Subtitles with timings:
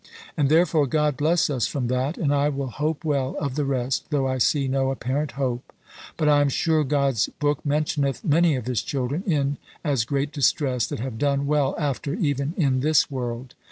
[0.35, 4.05] And therefore God bless us from that, and I will hope well of the rest,
[4.09, 5.71] though I see no apparent hope.
[6.17, 10.87] But I am sure God's book mentioneth many of his children in as great distress,
[10.87, 13.53] that have done well after, even in this world!